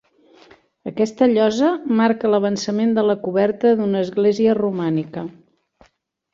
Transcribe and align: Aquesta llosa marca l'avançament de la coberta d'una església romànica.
Aquesta 0.91 1.27
llosa 1.33 1.69
marca 1.99 2.33
l'avançament 2.33 2.97
de 2.97 3.05
la 3.11 3.19
coberta 3.29 3.77
d'una 3.83 4.05
església 4.09 4.59
romànica. 4.63 5.29